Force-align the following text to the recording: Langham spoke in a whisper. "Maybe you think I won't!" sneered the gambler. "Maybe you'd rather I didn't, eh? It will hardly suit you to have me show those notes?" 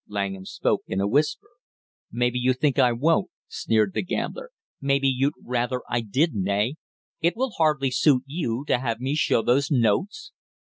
Langham 0.07 0.45
spoke 0.45 0.81
in 0.87 0.99
a 0.99 1.07
whisper. 1.07 1.49
"Maybe 2.11 2.39
you 2.39 2.53
think 2.53 2.79
I 2.79 2.91
won't!" 2.91 3.29
sneered 3.47 3.93
the 3.93 4.01
gambler. 4.01 4.49
"Maybe 4.81 5.07
you'd 5.07 5.35
rather 5.45 5.83
I 5.87 6.01
didn't, 6.01 6.47
eh? 6.47 6.71
It 7.19 7.35
will 7.37 7.51
hardly 7.51 7.91
suit 7.91 8.23
you 8.25 8.65
to 8.65 8.79
have 8.79 8.99
me 8.99 9.13
show 9.13 9.43
those 9.43 9.69
notes?" 9.69 10.31